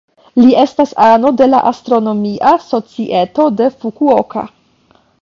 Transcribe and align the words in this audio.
Li 0.43 0.53
estas 0.61 0.93
ano 1.07 1.33
de 1.41 1.49
la 1.51 1.59
Astronomia 1.73 2.57
Societo 2.71 3.49
de 3.63 3.71
Fukuoka. 3.81 4.49